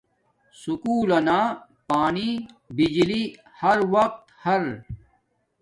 [0.61, 1.39] سکُول لنا
[1.89, 2.29] پانی
[2.75, 3.23] بجلی
[3.59, 4.63] ہر وقت ہر